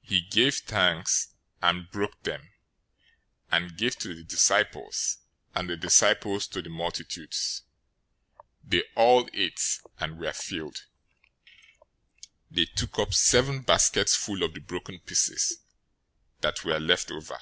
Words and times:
He 0.00 0.20
gave 0.20 0.58
thanks 0.58 1.34
and 1.60 1.90
broke 1.90 2.22
them, 2.22 2.52
and 3.50 3.76
gave 3.76 3.98
to 3.98 4.14
the 4.14 4.22
disciples, 4.22 5.18
and 5.56 5.68
the 5.68 5.76
disciples 5.76 6.46
to 6.46 6.62
the 6.62 6.70
multitudes. 6.70 7.62
015:037 8.66 8.70
They 8.70 8.84
all 8.94 9.28
ate, 9.34 9.80
and 9.98 10.20
were 10.20 10.32
filled. 10.32 10.84
They 12.48 12.66
took 12.66 12.96
up 13.00 13.12
seven 13.12 13.62
baskets 13.62 14.14
full 14.14 14.44
of 14.44 14.54
the 14.54 14.60
broken 14.60 15.00
pieces 15.00 15.58
that 16.42 16.64
were 16.64 16.78
left 16.78 17.10
over. 17.10 17.40